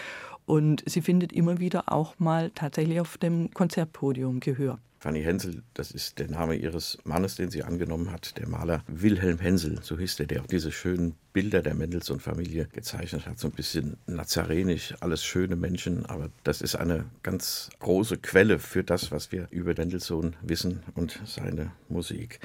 [0.49, 4.79] Und sie findet immer wieder auch mal tatsächlich auf dem Konzertpodium Gehör.
[4.99, 9.41] Fanny Hensel, das ist der Name ihres Mannes, den sie angenommen hat, der Maler Wilhelm
[9.41, 13.53] Hensel, so hieß der, der auch diese schönen Bilder der Mendelssohn-Familie gezeichnet hat, so ein
[13.53, 19.31] bisschen nazarenisch, alles schöne Menschen, aber das ist eine ganz große Quelle für das, was
[19.31, 22.41] wir über Mendelssohn wissen und seine Musik.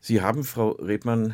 [0.00, 1.32] Sie haben, Frau Rebmann,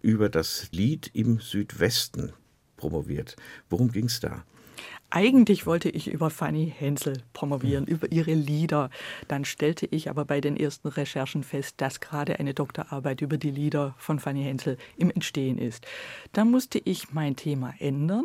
[0.00, 2.32] über das Lied im Südwesten
[2.78, 3.36] promoviert.
[3.68, 4.42] Worum ging es da?
[5.14, 8.88] Eigentlich wollte ich über Fanny Hensel promovieren, über ihre Lieder.
[9.28, 13.50] Dann stellte ich aber bei den ersten Recherchen fest, dass gerade eine Doktorarbeit über die
[13.50, 15.86] Lieder von Fanny Hensel im Entstehen ist.
[16.32, 18.24] Da musste ich mein Thema ändern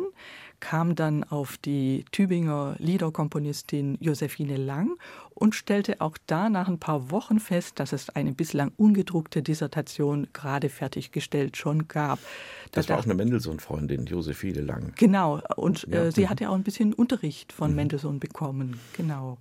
[0.60, 4.96] kam dann auf die Tübinger Liederkomponistin Josephine Lang
[5.34, 10.28] und stellte auch da nach ein paar Wochen fest, dass es eine bislang ungedruckte Dissertation
[10.32, 12.18] gerade fertiggestellt schon gab.
[12.72, 14.92] Das da war auch eine Mendelssohn-Freundin, Josephine Lang.
[14.96, 16.04] Genau, und ja.
[16.04, 17.76] äh, sie hatte auch ein bisschen Unterricht von mhm.
[17.76, 19.38] Mendelssohn bekommen, genau.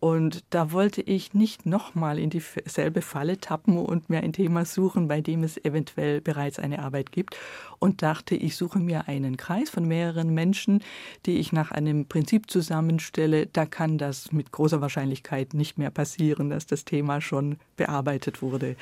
[0.00, 5.08] Und da wollte ich nicht nochmal in dieselbe Falle tappen und mir ein Thema suchen,
[5.08, 7.36] bei dem es eventuell bereits eine Arbeit gibt.
[7.80, 10.82] Und dachte, ich suche mir einen Kreis von mehreren Menschen,
[11.26, 13.46] die ich nach einem Prinzip zusammenstelle.
[13.46, 18.76] Da kann das mit großer Wahrscheinlichkeit nicht mehr passieren, dass das Thema schon bearbeitet wurde.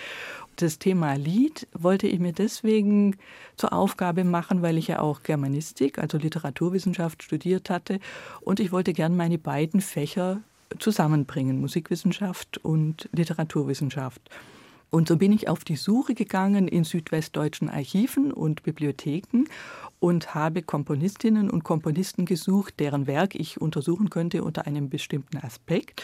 [0.56, 3.16] Das Thema Lied wollte ich mir deswegen
[3.56, 8.00] zur Aufgabe machen, weil ich ja auch Germanistik, also Literaturwissenschaft studiert hatte.
[8.40, 10.40] Und ich wollte gern meine beiden Fächer
[10.78, 14.30] zusammenbringen, Musikwissenschaft und Literaturwissenschaft.
[14.90, 19.44] Und so bin ich auf die Suche gegangen in südwestdeutschen Archiven und Bibliotheken
[19.98, 26.02] und habe Komponistinnen und Komponisten gesucht, deren Werk ich untersuchen könnte unter einem bestimmten Aspekt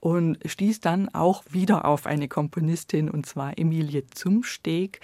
[0.00, 5.00] und stieß dann auch wieder auf eine Komponistin, und zwar Emilie Zumsteg,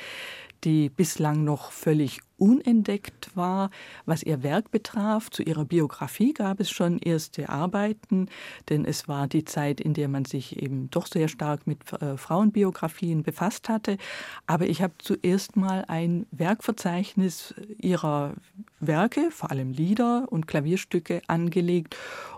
[0.65, 3.71] die bislang noch völlig unentdeckt war,
[4.07, 5.31] was ihr Werk betraf.
[5.31, 8.29] Zu ihrer Biografie gab es schon erste Arbeiten,
[8.69, 12.17] denn es war die Zeit, in der man sich eben doch sehr stark mit äh,
[12.17, 13.99] Frauenbiografien befasst hatte.
[14.47, 18.35] Aber ich habe zuerst mal ein Werkverzeichnis ihrer
[18.81, 21.97] Werke, vor allem Lieder und Klavierstücke, angelegt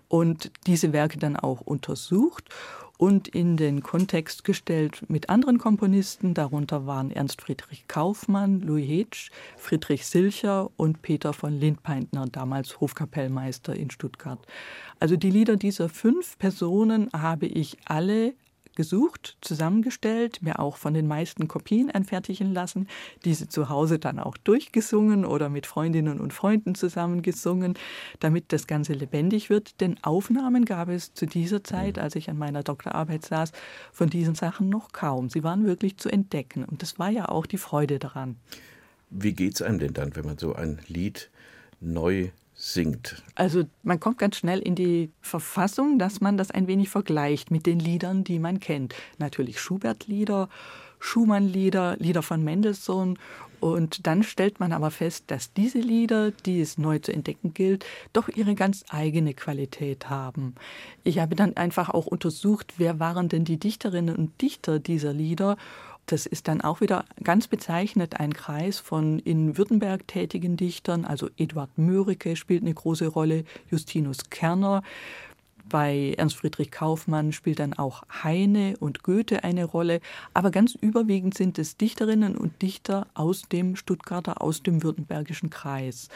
[0.09, 2.49] und diese Werke dann auch untersucht
[3.03, 6.35] und in den Kontext gestellt mit anderen Komponisten.
[6.35, 13.75] Darunter waren Ernst Friedrich Kaufmann, Louis Hetsch, Friedrich Silcher und Peter von Lindpeintner, damals Hofkapellmeister
[13.75, 14.39] in Stuttgart.
[15.01, 18.35] Also die Lieder dieser fünf Personen habe ich alle
[18.75, 22.89] gesucht, zusammengestellt, mir auch von den meisten Kopien anfertigen lassen,
[23.25, 27.75] diese zu Hause dann auch durchgesungen oder mit Freundinnen und Freunden zusammengesungen,
[28.21, 29.81] damit das Ganze lebendig wird.
[29.81, 33.53] Denn Aufnahmen gab es zu dieser Zeit, als ich an meiner Doktorarbeit saß,
[33.93, 35.29] von diesen Sachen noch kaum.
[35.29, 38.37] Sie waren wirklich zu entdecken und das war ja auch die Freude daran.
[39.11, 41.31] Wie geht es einem denn dann, wenn man so ein Lied
[41.81, 42.31] neu
[42.63, 43.23] singt.
[43.35, 47.67] Also man kommt ganz schnell in die Verfassung, dass man das ein wenig vergleicht mit
[47.67, 48.95] den Liedern, die man kennt.
[49.19, 50.49] Natürlich Schubert-Lieder,
[51.01, 53.19] Schumann-Lieder, Lieder von Mendelssohn.
[53.59, 57.85] Und dann stellt man aber fest, dass diese Lieder, die es neu zu entdecken gilt,
[58.13, 60.55] doch ihre ganz eigene Qualität haben.
[61.03, 65.57] Ich habe dann einfach auch untersucht, wer waren denn die Dichterinnen und Dichter dieser Lieder
[66.07, 71.05] das ist dann auch wieder ganz bezeichnet ein Kreis von in Württemberg tätigen Dichtern.
[71.05, 74.83] Also Eduard Mörike spielt eine große Rolle, Justinus Kerner.
[75.65, 80.01] Bei Ernst Friedrich Kaufmann spielt dann auch Heine und Goethe eine Rolle.
[80.35, 86.09] Aber ganz überwiegend sind es Dichterinnen und Dichter aus dem Stuttgarter, aus dem württembergischen Kreis.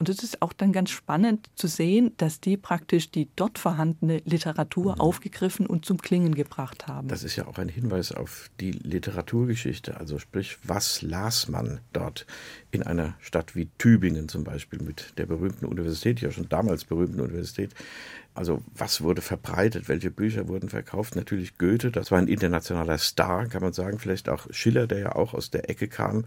[0.00, 4.22] Und es ist auch dann ganz spannend zu sehen, dass die praktisch die dort vorhandene
[4.24, 5.00] Literatur mhm.
[5.00, 7.08] aufgegriffen und zum Klingen gebracht haben.
[7.08, 10.00] Das ist ja auch ein Hinweis auf die Literaturgeschichte.
[10.00, 12.26] Also sprich, was las man dort
[12.70, 17.20] in einer Stadt wie Tübingen zum Beispiel mit der berühmten Universität, ja schon damals berühmten
[17.20, 17.74] Universität.
[18.32, 21.14] Also was wurde verbreitet, welche Bücher wurden verkauft?
[21.14, 23.98] Natürlich Goethe, das war ein internationaler Star, kann man sagen.
[23.98, 26.24] Vielleicht auch Schiller, der ja auch aus der Ecke kam.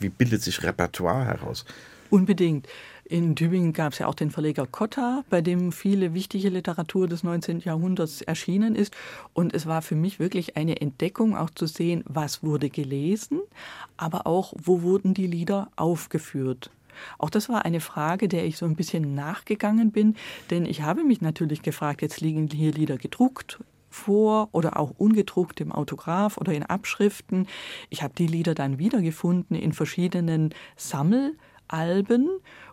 [0.00, 1.64] Wie bildet sich Repertoire heraus?
[2.12, 2.68] Unbedingt.
[3.12, 7.22] In Tübingen gab es ja auch den Verleger Cotta, bei dem viele wichtige Literatur des
[7.22, 7.60] 19.
[7.60, 8.94] Jahrhunderts erschienen ist.
[9.34, 13.42] Und es war für mich wirklich eine Entdeckung, auch zu sehen, was wurde gelesen,
[13.98, 16.70] aber auch, wo wurden die Lieder aufgeführt.
[17.18, 20.16] Auch das war eine Frage, der ich so ein bisschen nachgegangen bin,
[20.48, 23.58] denn ich habe mich natürlich gefragt, jetzt liegen hier Lieder gedruckt
[23.90, 27.46] vor oder auch ungedruckt im Autograph oder in Abschriften.
[27.90, 30.54] Ich habe die Lieder dann wiedergefunden in verschiedenen
[31.72, 32.28] Sammelalben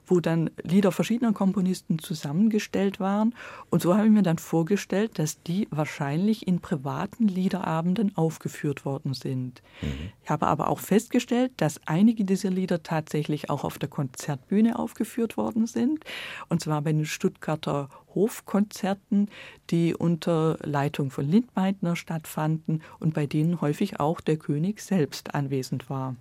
[0.09, 3.35] wo dann Lieder verschiedener Komponisten zusammengestellt waren.
[3.69, 9.13] Und so habe ich mir dann vorgestellt, dass die wahrscheinlich in privaten Liederabenden aufgeführt worden
[9.13, 9.61] sind.
[9.81, 10.11] Mhm.
[10.23, 15.37] Ich habe aber auch festgestellt, dass einige dieser Lieder tatsächlich auch auf der Konzertbühne aufgeführt
[15.37, 16.03] worden sind.
[16.47, 19.29] Und zwar bei den Stuttgarter Hofkonzerten,
[19.69, 25.89] die unter Leitung von Lindmeitner stattfanden und bei denen häufig auch der König selbst anwesend
[25.89, 26.15] war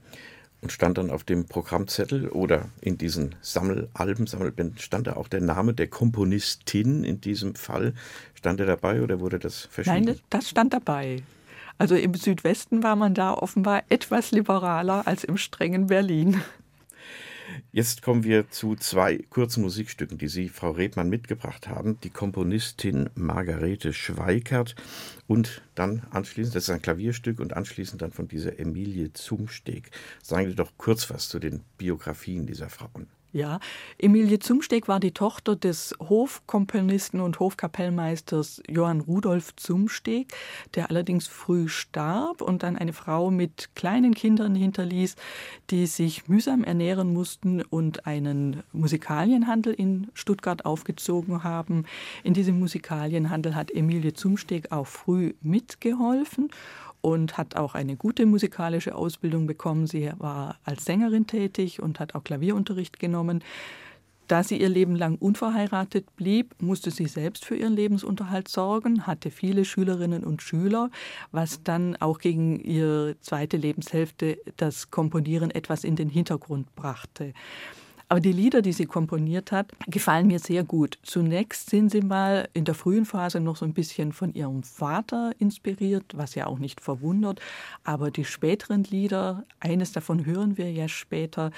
[0.60, 5.40] und stand dann auf dem Programmzettel oder in diesen Sammelalben, Sammelbänden stand da auch der
[5.40, 7.94] Name der Komponistin in diesem Fall.
[8.34, 10.04] Stand er dabei oder wurde das verschieden?
[10.04, 11.22] Nein, das stand dabei.
[11.78, 16.42] Also im Südwesten war man da offenbar etwas liberaler als im strengen Berlin.
[17.72, 21.98] Jetzt kommen wir zu zwei kurzen Musikstücken, die Sie, Frau Rebmann, mitgebracht haben.
[22.00, 24.74] Die Komponistin Margarete Schweikert
[25.26, 29.90] und dann anschließend, das ist ein Klavierstück und anschließend dann von dieser Emilie Zumsteg.
[30.22, 33.06] Sagen Sie doch kurz was zu den Biografien dieser Frauen.
[33.30, 33.60] Ja,
[33.98, 40.32] Emilie Zumsteg war die Tochter des Hofkomponisten und Hofkapellmeisters Johann Rudolf Zumsteg,
[40.74, 45.16] der allerdings früh starb und dann eine Frau mit kleinen Kindern hinterließ,
[45.68, 51.84] die sich mühsam ernähren mussten und einen Musikalienhandel in Stuttgart aufgezogen haben.
[52.24, 56.48] In diesem Musikalienhandel hat Emilie Zumsteg auch früh mitgeholfen
[57.00, 59.86] und hat auch eine gute musikalische Ausbildung bekommen.
[59.86, 63.42] Sie war als Sängerin tätig und hat auch Klavierunterricht genommen.
[64.28, 69.30] Da sie ihr Leben lang unverheiratet blieb, musste sie selbst für ihren Lebensunterhalt sorgen, hatte
[69.30, 70.90] viele Schülerinnen und Schüler,
[71.32, 77.32] was dann auch gegen ihre zweite Lebenshälfte das Komponieren etwas in den Hintergrund brachte.
[78.10, 80.98] Aber die Lieder, die sie komponiert hat, gefallen mir sehr gut.
[81.02, 85.32] Zunächst sind sie mal in der frühen Phase noch so ein bisschen von ihrem Vater
[85.38, 87.40] inspiriert, was ja auch nicht verwundert.
[87.84, 91.50] Aber die späteren Lieder, eines davon hören wir ja später,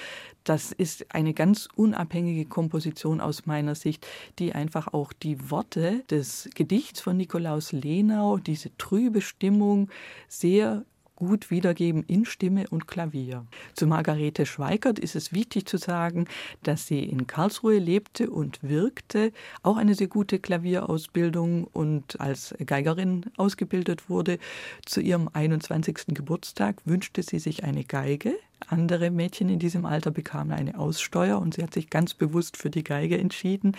[0.43, 4.05] das ist eine ganz unabhängige Komposition aus meiner Sicht,
[4.37, 9.89] die einfach auch die Worte des Gedichts von Nikolaus Lenau, diese trübe Stimmung
[10.27, 10.83] sehr
[11.21, 13.45] gut wiedergeben in Stimme und Klavier.
[13.75, 16.25] Zu Margarete Schweikert ist es wichtig zu sagen,
[16.63, 19.31] dass sie in Karlsruhe lebte und wirkte,
[19.61, 24.39] auch eine sehr gute Klavierausbildung und als Geigerin ausgebildet wurde.
[24.83, 26.07] Zu ihrem 21.
[26.07, 28.33] Geburtstag wünschte sie sich eine Geige,
[28.69, 32.69] andere Mädchen in diesem Alter bekamen eine Aussteuer und sie hat sich ganz bewusst für
[32.69, 33.75] die Geige entschieden.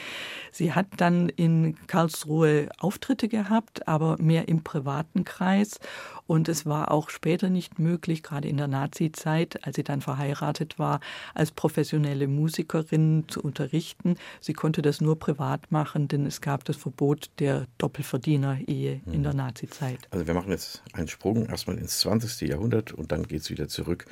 [0.50, 5.78] Sie hat dann in Karlsruhe Auftritte gehabt, aber mehr im privaten Kreis.
[6.26, 10.78] Und es war auch später nicht möglich, gerade in der Nazi-Zeit, als sie dann verheiratet
[10.78, 11.00] war,
[11.34, 14.16] als professionelle Musikerin zu unterrichten.
[14.40, 19.22] Sie konnte das nur privat machen, denn es gab das Verbot der Doppelverdiener-Ehe in mhm.
[19.22, 20.08] der Nazi-Zeit.
[20.10, 22.48] Also wir machen jetzt einen Sprung erstmal ins 20.
[22.48, 24.06] Jahrhundert und dann geht es wieder zurück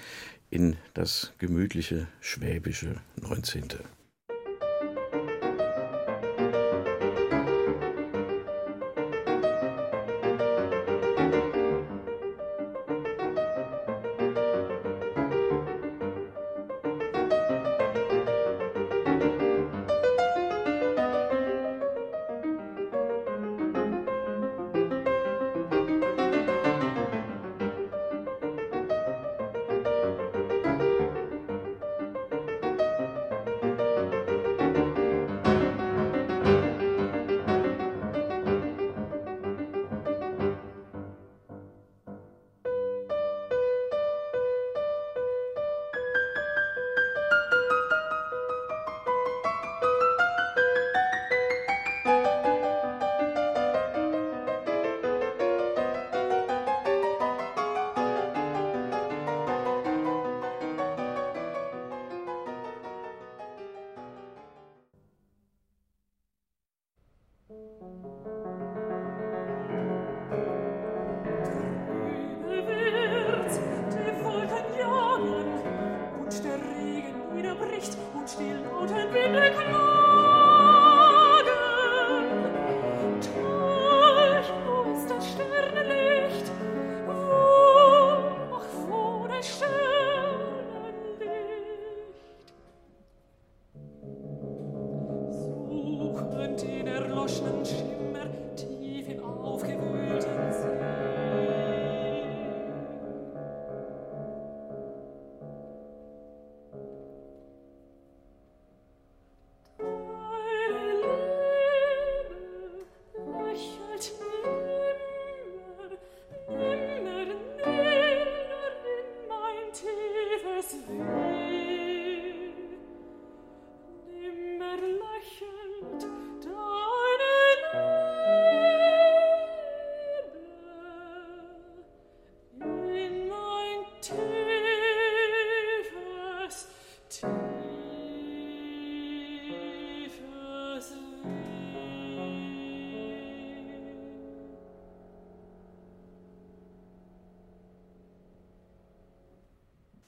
[0.50, 3.68] in das gemütliche schwäbische 19.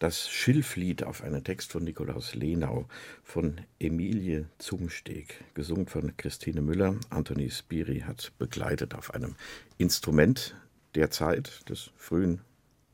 [0.02, 2.86] das Schilflied auf einen Text von Nikolaus Lenau
[3.22, 6.96] von Emilie Zumsteg, gesungen von Christine Müller.
[7.10, 9.36] Anthony Spiri hat begleitet auf einem
[9.78, 10.56] Instrument
[10.96, 12.40] der Zeit des frühen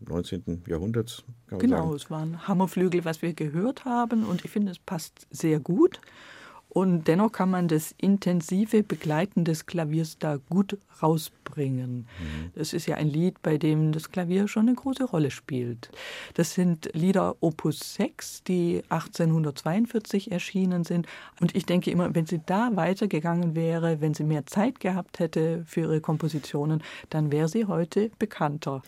[0.00, 0.64] 19.
[0.66, 1.24] Jahrhunderts.
[1.48, 5.60] genau, es war ein Hammerflügel, was wir gehört haben und ich finde, es passt sehr
[5.60, 6.02] gut.
[6.78, 12.06] Und dennoch kann man das intensive Begleiten des Klaviers da gut rausbringen.
[12.20, 12.52] Mhm.
[12.54, 15.90] Das ist ja ein Lied, bei dem das Klavier schon eine große Rolle spielt.
[16.34, 21.08] Das sind Lieder Opus 6, die 1842 erschienen sind.
[21.40, 25.64] Und ich denke immer, wenn sie da weitergegangen wäre, wenn sie mehr Zeit gehabt hätte
[25.66, 28.82] für ihre Kompositionen, dann wäre sie heute bekannter.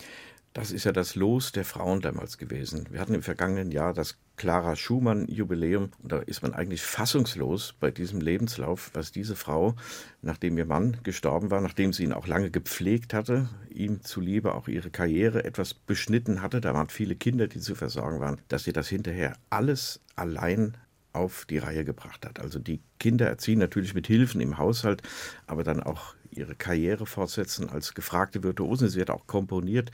[0.53, 2.89] Das ist ja das Los der Frauen damals gewesen.
[2.91, 5.91] Wir hatten im vergangenen Jahr das Clara Schumann-Jubiläum.
[6.03, 9.77] Da ist man eigentlich fassungslos bei diesem Lebenslauf, was diese Frau,
[10.23, 14.67] nachdem ihr Mann gestorben war, nachdem sie ihn auch lange gepflegt hatte, ihm zuliebe auch
[14.67, 18.73] ihre Karriere etwas beschnitten hatte, da waren viele Kinder, die zu versorgen waren, dass sie
[18.73, 20.77] das hinterher alles allein
[21.13, 22.41] auf die Reihe gebracht hat.
[22.41, 25.03] Also die Kinder erziehen natürlich mit Hilfen im Haushalt,
[25.47, 28.89] aber dann auch ihre Karriere fortsetzen als gefragte Virtuose.
[28.89, 29.91] Sie hat auch komponiert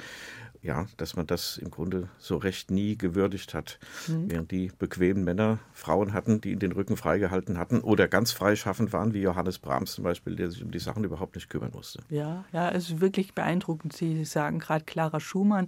[0.67, 4.31] ja, dass man das im Grunde so recht nie gewürdigt hat, mhm.
[4.31, 9.15] während die bequemen Männer Frauen hatten, die den Rücken freigehalten hatten oder ganz freischaffend waren,
[9.15, 12.01] wie Johannes Brahms zum Beispiel, der sich um die Sachen überhaupt nicht kümmern musste.
[12.11, 13.93] Ja, ja, es ist wirklich beeindruckend.
[13.95, 15.67] Sie sagen gerade Clara Schumann,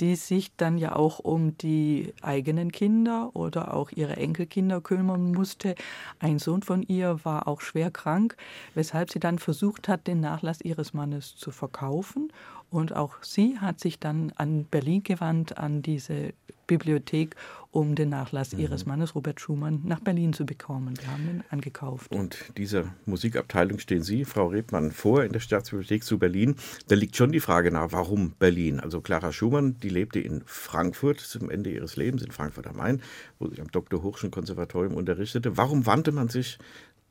[0.00, 5.76] die sich dann ja auch um die eigenen Kinder oder auch ihre Enkelkinder kümmern musste.
[6.18, 8.36] Ein Sohn von ihr war auch schwer krank,
[8.74, 12.32] weshalb sie dann versucht hat, den Nachlass ihres Mannes zu verkaufen
[12.72, 16.32] und auch sie hat sich dann an Berlin gewandt, an diese
[16.66, 17.36] Bibliothek,
[17.70, 18.60] um den Nachlass mhm.
[18.60, 20.94] ihres Mannes Robert Schumann nach Berlin zu bekommen.
[20.98, 22.10] Wir haben ihn angekauft.
[22.10, 26.56] Und dieser Musikabteilung stehen Sie, Frau Rebmann, vor in der Staatsbibliothek zu Berlin.
[26.88, 28.80] Da liegt schon die Frage nahe, warum Berlin?
[28.80, 33.02] Also Clara Schumann, die lebte in Frankfurt zum Ende ihres Lebens, in Frankfurt am Main,
[33.38, 34.02] wo sie am Dr.
[34.02, 35.58] Hochschen Konservatorium unterrichtete.
[35.58, 36.58] Warum wandte man sich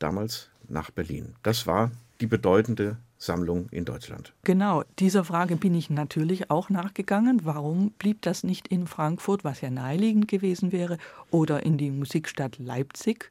[0.00, 1.36] damals nach Berlin?
[1.44, 4.34] Das war die bedeutende Sammlung in Deutschland.
[4.42, 7.42] Genau, dieser Frage bin ich natürlich auch nachgegangen.
[7.44, 10.98] Warum blieb das nicht in Frankfurt, was ja naheliegend gewesen wäre,
[11.30, 13.30] oder in die Musikstadt Leipzig?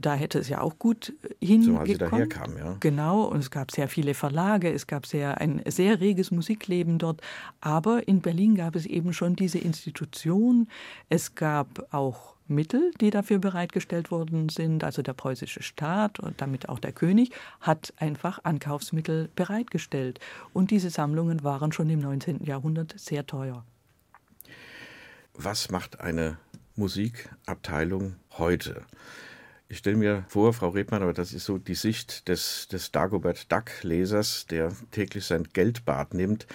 [0.00, 1.86] Da hätte es ja auch gut hingekommen.
[1.86, 2.76] So, sie daherkam, ja.
[2.80, 7.20] Genau, und es gab sehr viele Verlage, es gab sehr, ein sehr reges Musikleben dort.
[7.60, 10.68] Aber in Berlin gab es eben schon diese Institution.
[11.10, 14.84] Es gab auch Mittel, die dafür bereitgestellt worden sind.
[14.84, 17.30] Also der preußische Staat und damit auch der König
[17.60, 20.20] hat einfach Ankaufsmittel bereitgestellt.
[20.52, 22.44] Und diese Sammlungen waren schon im 19.
[22.44, 23.64] Jahrhundert sehr teuer.
[25.34, 26.38] Was macht eine
[26.76, 28.82] Musikabteilung heute?
[29.68, 33.50] Ich stelle mir vor, Frau Rebmann, aber das ist so die Sicht des, des Dagobert
[33.50, 36.46] Duck-Lesers, der täglich sein Geldbad nimmt,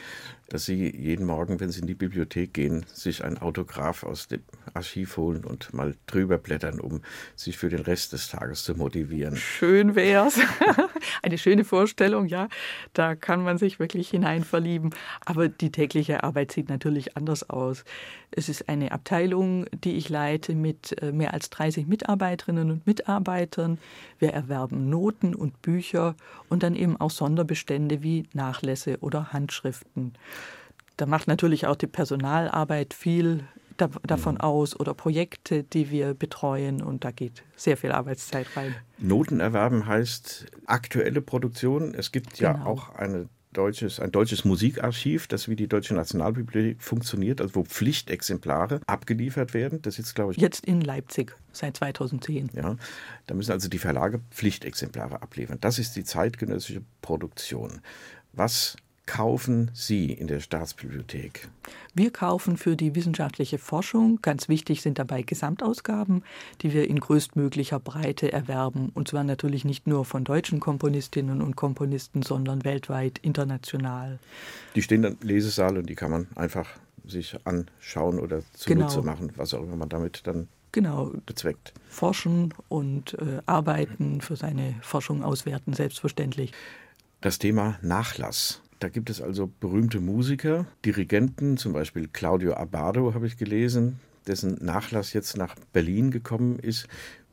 [0.51, 4.41] dass Sie jeden Morgen, wenn Sie in die Bibliothek gehen, sich ein Autograph aus dem
[4.74, 7.01] Archiv holen und mal drüber blättern, um
[7.36, 9.36] sich für den Rest des Tages zu motivieren.
[9.36, 10.39] Schön wär's.
[11.22, 12.49] Eine schöne Vorstellung, ja.
[12.93, 14.93] Da kann man sich wirklich hineinverlieben.
[15.26, 17.84] Aber die tägliche Arbeit sieht natürlich anders aus.
[18.32, 23.01] Es ist eine Abteilung, die ich leite mit äh, mehr als 30 Mitarbeiterinnen und Mitarbeitern.
[23.08, 26.16] Wir erwerben Noten und Bücher
[26.49, 30.14] und dann eben auch Sonderbestände wie Nachlässe oder Handschriften.
[30.97, 33.43] Da macht natürlich auch die Personalarbeit viel
[34.04, 34.41] davon mhm.
[34.41, 38.76] aus oder Projekte, die wir betreuen und da geht sehr viel Arbeitszeit rein.
[38.99, 41.93] Noten erwerben heißt aktuelle Produktion.
[41.95, 42.52] Es gibt genau.
[42.52, 47.64] ja auch eine deutsches, ein deutsches Musikarchiv, das wie die Deutsche Nationalbibliothek funktioniert, also wo
[47.64, 49.82] Pflichtexemplare abgeliefert werden.
[49.82, 50.38] Das ist, glaube ich.
[50.38, 52.52] Jetzt in Leipzig seit 2010.
[52.54, 52.78] Ja,
[53.28, 55.58] da müssen also die Verlage Pflichtexemplare abliefern.
[55.62, 57.82] Das ist die zeitgenössische Produktion.
[58.34, 58.78] Was
[59.12, 61.49] kaufen Sie in der Staatsbibliothek?
[61.93, 64.20] Wir kaufen für die wissenschaftliche Forschung.
[64.22, 66.24] Ganz wichtig sind dabei Gesamtausgaben,
[66.62, 68.89] die wir in größtmöglicher Breite erwerben.
[68.93, 74.18] Und zwar natürlich nicht nur von deutschen Komponistinnen und Komponisten, sondern weltweit, international.
[74.76, 76.70] Die stehen dann im Lesesaal und die kann man einfach
[77.05, 79.12] sich anschauen oder zunutze genau.
[79.12, 81.12] machen, was auch immer man damit dann genau.
[81.26, 81.74] bezweckt.
[81.89, 86.53] Forschen und äh, arbeiten, für seine Forschung auswerten, selbstverständlich.
[87.20, 93.28] Das Thema Nachlass da gibt es also berühmte Musiker, Dirigenten, zum Beispiel Claudio Abbado habe
[93.28, 96.88] ich gelesen, dessen Nachlass jetzt nach Berlin gekommen ist.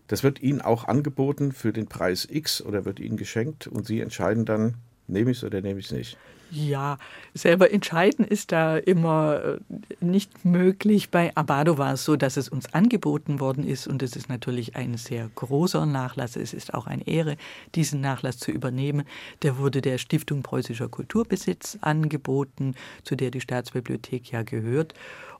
[0.08, 4.00] Das wird Ihnen auch angeboten für den Preis X oder wird Ihnen geschenkt und Sie
[4.00, 4.74] entscheiden dann,
[5.06, 6.18] nehme ich es oder nehme ich es nicht.
[6.50, 6.98] Ja,
[7.34, 9.58] selber entscheiden ist da immer äh,
[10.00, 11.10] nicht möglich.
[11.10, 14.74] Bei Abado war es so, dass es uns angeboten worden ist und es ist natürlich
[14.74, 16.36] ein sehr großer Nachlass.
[16.36, 17.36] Es ist auch eine Ehre,
[17.74, 19.04] diesen Nachlass zu übernehmen.
[19.42, 24.94] Der wurde der Stiftung Preußischer Kulturbesitz angeboten, zu der die Staatsbibliothek ja gehört.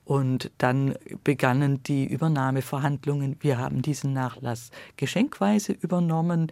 [0.05, 3.37] Und dann begannen die Übernahmeverhandlungen.
[3.41, 6.51] Wir haben diesen Nachlass geschenkweise übernommen.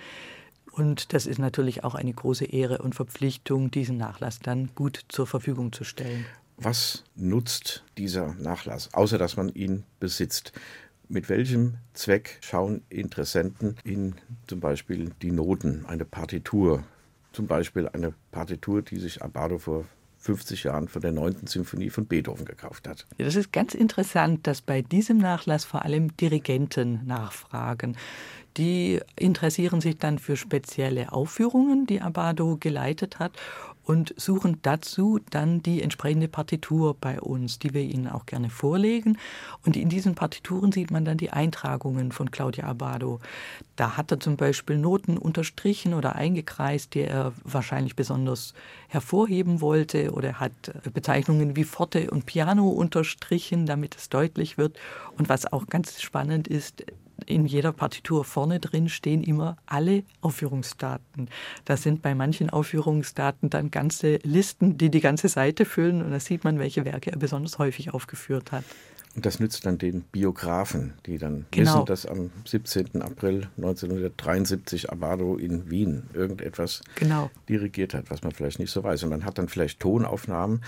[0.76, 5.26] Und das ist natürlich auch eine große Ehre und Verpflichtung, diesen Nachlass dann gut zur
[5.26, 6.26] Verfügung zu stellen.
[6.58, 10.52] Was nutzt dieser Nachlass, außer dass man ihn besitzt?
[11.08, 14.16] Mit welchem Zweck schauen Interessenten in
[14.48, 16.84] zum Beispiel die Noten, eine Partitur,
[17.32, 19.86] zum Beispiel eine Partitur, die sich Abado vor
[20.26, 21.46] 50 Jahren von der 9.
[21.46, 23.06] Symphonie von Beethoven gekauft hat.
[23.16, 27.96] Ja, das ist ganz interessant, dass bei diesem Nachlass vor allem Dirigenten nachfragen.
[28.56, 33.32] Die interessieren sich dann für spezielle Aufführungen, die Abado geleitet hat
[33.86, 39.16] und suchen dazu dann die entsprechende Partitur bei uns, die wir ihnen auch gerne vorlegen.
[39.64, 43.20] Und in diesen Partituren sieht man dann die Eintragungen von Claudia Abado.
[43.76, 48.54] Da hat er zum Beispiel Noten unterstrichen oder eingekreist, die er wahrscheinlich besonders
[48.88, 50.52] hervorheben wollte, oder hat
[50.92, 54.78] Bezeichnungen wie Forte und Piano unterstrichen, damit es deutlich wird.
[55.16, 56.84] Und was auch ganz spannend ist,
[57.24, 61.28] in jeder Partitur vorne drin stehen immer alle Aufführungsdaten.
[61.64, 66.20] Das sind bei manchen Aufführungsdaten dann ganze Listen, die die ganze Seite füllen und da
[66.20, 68.64] sieht man, welche Werke er besonders häufig aufgeführt hat.
[69.16, 71.72] Und das nützt dann den Biografen, die dann genau.
[71.72, 73.00] wissen, dass am 17.
[73.00, 77.30] April 1973 Abado in Wien irgendetwas genau.
[77.48, 79.04] dirigiert hat, was man vielleicht nicht so weiß.
[79.04, 80.62] Und man hat dann vielleicht Tonaufnahmen,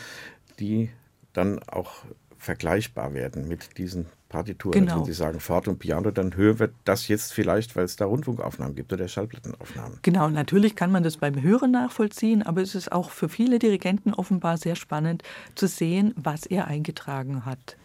[0.59, 0.88] die
[1.34, 2.05] dann auch
[2.38, 4.72] vergleichbar werden mit diesen Partituren.
[4.72, 4.98] Genau.
[4.98, 8.04] Wenn Sie sagen Fort und Piano, dann hören wir das jetzt vielleicht, weil es da
[8.04, 9.98] Rundfunkaufnahmen gibt oder Schallplattenaufnahmen.
[10.02, 14.12] Genau, natürlich kann man das beim Hören nachvollziehen, aber es ist auch für viele Dirigenten
[14.12, 15.22] offenbar sehr spannend
[15.54, 17.76] zu sehen, was er eingetragen hat.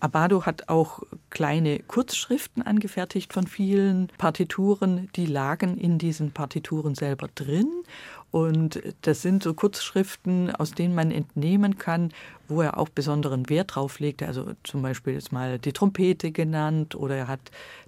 [0.00, 7.28] Abado hat auch kleine Kurzschriften angefertigt von vielen Partituren, die lagen in diesen Partituren selber
[7.34, 7.70] drin.
[8.30, 12.12] Und das sind so Kurzschriften, aus denen man entnehmen kann,
[12.48, 14.26] wo er auch besonderen Wert drauf legte.
[14.26, 17.40] Also zum Beispiel ist mal die Trompete genannt oder er hat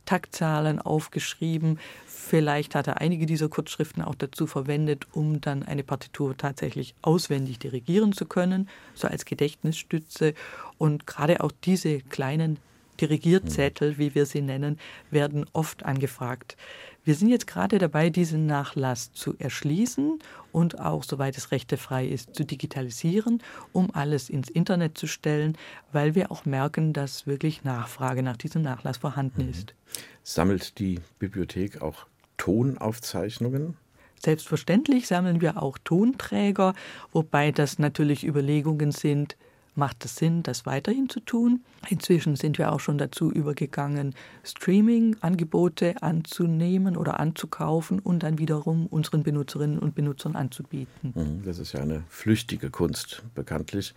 [0.04, 1.78] Taktzahlen aufgeschrieben.
[2.06, 7.58] Vielleicht hat er einige dieser Kurzschriften auch dazu verwendet, um dann eine Partitur tatsächlich auswendig
[7.58, 10.34] dirigieren zu können, so als Gedächtnisstütze.
[10.78, 12.58] Und gerade auch diese kleinen
[13.00, 14.78] Dirigierzettel, wie wir sie nennen,
[15.10, 16.56] werden oft angefragt.
[17.04, 20.20] Wir sind jetzt gerade dabei, diesen Nachlass zu erschließen
[20.52, 23.42] und auch, soweit es rechtefrei ist, zu digitalisieren,
[23.72, 25.58] um alles ins Internet zu stellen,
[25.90, 29.50] weil wir auch merken, dass wirklich Nachfrage nach diesem Nachlass vorhanden mhm.
[29.50, 29.74] ist.
[30.22, 33.76] Sammelt die Bibliothek auch Tonaufzeichnungen?
[34.20, 36.74] Selbstverständlich sammeln wir auch Tonträger,
[37.12, 39.36] wobei das natürlich Überlegungen sind,
[39.74, 41.62] macht es Sinn, das weiterhin zu tun.
[41.88, 44.14] Inzwischen sind wir auch schon dazu übergegangen,
[44.44, 51.12] Streaming-Angebote anzunehmen oder anzukaufen und dann wiederum unseren Benutzerinnen und Benutzern anzubieten.
[51.14, 53.94] Mhm, das ist ja eine flüchtige Kunst, bekanntlich.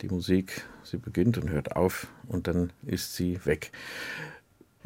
[0.00, 3.72] Die Musik, sie beginnt und hört auf und dann ist sie weg.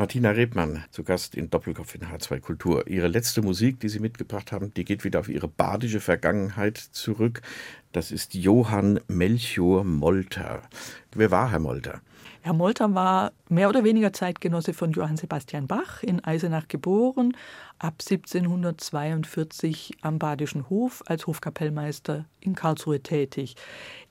[0.00, 2.86] Martina Rebmann, zu Gast in Doppelkopf in H2 Kultur.
[2.86, 7.42] Ihre letzte Musik, die Sie mitgebracht haben, die geht wieder auf Ihre badische Vergangenheit zurück.
[7.92, 10.62] Das ist Johann Melchior Molter.
[11.12, 12.00] Wer war Herr Molter?
[12.40, 17.36] Herr Molter war mehr oder weniger Zeitgenosse von Johann Sebastian Bach, in Eisenach geboren,
[17.78, 23.56] ab 1742 am Badischen Hof als Hofkapellmeister in Karlsruhe tätig.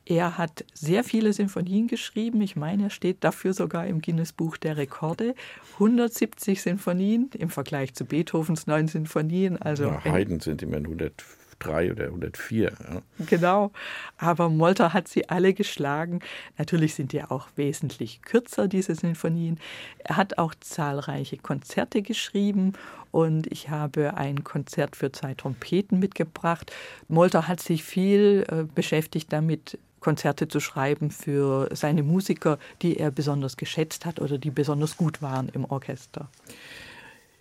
[0.09, 2.41] Er hat sehr viele Sinfonien geschrieben.
[2.41, 5.35] Ich meine, er steht dafür sogar im Guinness-Buch der Rekorde.
[5.73, 9.61] 170 Sinfonien im Vergleich zu Beethovens neun Sinfonien.
[9.61, 12.71] Also ja, Haydn sind immerhin 103 oder 104.
[12.71, 13.01] Ja.
[13.27, 13.71] Genau.
[14.17, 16.21] Aber Molter hat sie alle geschlagen.
[16.57, 19.59] Natürlich sind die auch wesentlich kürzer, diese Sinfonien.
[19.99, 22.73] Er hat auch zahlreiche Konzerte geschrieben
[23.11, 26.71] und ich habe ein Konzert für zwei Trompeten mitgebracht.
[27.07, 33.11] Molter hat sich viel äh, beschäftigt damit, Konzerte zu schreiben für seine Musiker, die er
[33.11, 36.29] besonders geschätzt hat oder die besonders gut waren im Orchester.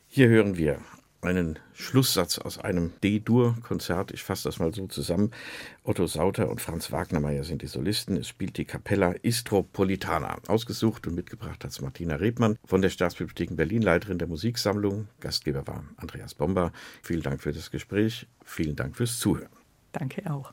[0.09, 0.81] Hier hören wir
[1.21, 4.13] einen Schlusssatz aus einem D-Dur-Konzert.
[4.13, 5.33] Ich fasse das mal so zusammen.
[5.83, 8.17] Otto Sauter und Franz Wagnermeier sind die Solisten.
[8.17, 10.39] Es spielt die Capella Istropolitana.
[10.47, 15.09] Ausgesucht und mitgebracht hat Martina Rebmann von der Staatsbibliothek in Berlin, Leiterin der Musiksammlung.
[15.21, 16.73] Gastgeber war Andreas Bomber.
[17.03, 18.29] Vielen Dank für das Gespräch.
[18.45, 19.51] Vielen Dank fürs Zuhören.
[19.93, 20.53] Danke auch.